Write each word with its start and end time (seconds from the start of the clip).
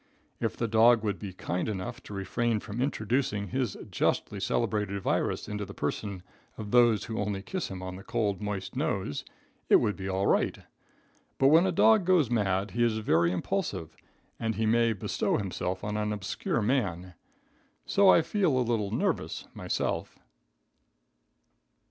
If 0.39 0.57
the 0.57 0.67
dog 0.67 1.03
would 1.03 1.19
be 1.19 1.31
kind 1.31 1.69
enough 1.69 2.01
to 2.05 2.13
refrain 2.15 2.59
from 2.59 2.81
introducing 2.81 3.49
his 3.49 3.77
justly 3.91 4.39
celebrated 4.39 4.99
virus 4.99 5.47
into 5.47 5.63
the 5.63 5.75
person 5.75 6.23
of 6.57 6.71
those 6.71 7.07
only 7.07 7.41
who 7.41 7.43
kiss 7.43 7.67
him 7.67 7.83
on 7.83 7.97
the 7.97 8.03
cold, 8.03 8.41
moist 8.41 8.75
nose, 8.75 9.23
it 9.69 9.75
would 9.75 9.95
be 9.95 10.09
all 10.09 10.25
right; 10.25 10.57
but 11.37 11.49
when 11.49 11.67
a 11.67 11.71
dog 11.71 12.03
goes 12.03 12.31
mad 12.31 12.71
he 12.71 12.83
is 12.83 12.97
very 12.97 13.31
impulsive, 13.31 13.95
and 14.39 14.55
he 14.55 14.65
may 14.65 14.91
bestow 14.93 15.37
himself 15.37 15.83
on 15.83 15.95
an 15.97 16.11
obscure 16.11 16.63
man. 16.63 17.13
So 17.85 18.09
I 18.09 18.23
feel 18.23 18.57
a 18.57 18.65
little 18.67 18.89
nervous 18.89 19.45
myself. 19.53 20.17